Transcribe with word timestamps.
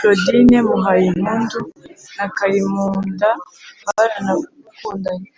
claudine 0.00 0.58
muhayimpundu 0.68 1.58
na 2.16 2.26
karimumda 2.36 3.28
baranakundanye 3.84 5.28